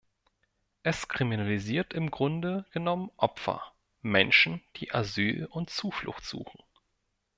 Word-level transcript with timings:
Es 0.81 1.07
kriminalisiert 1.09 1.93
im 1.93 2.09
Grunde 2.09 2.65
genommen 2.71 3.11
Opfer, 3.17 3.61
Menschen, 4.01 4.59
die 4.77 4.91
Asyl 4.95 5.45
und 5.51 5.69
Zuflucht 5.69 6.25
suchen. 6.25 6.59